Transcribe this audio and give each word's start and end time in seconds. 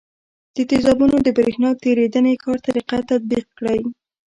د 0.55 0.57
تیزابونو 0.69 1.15
د 1.21 1.27
برېښنا 1.37 1.69
تیریدنې 1.83 2.33
کار 2.43 2.57
طریقه 2.67 2.97
تطبیق 3.09 3.45
کړئ. 3.57 3.79